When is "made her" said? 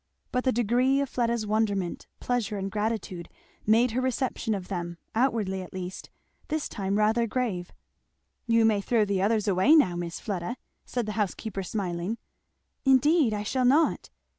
3.67-4.01